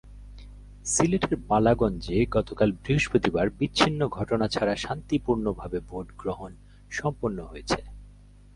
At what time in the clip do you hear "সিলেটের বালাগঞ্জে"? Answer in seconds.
0.85-2.17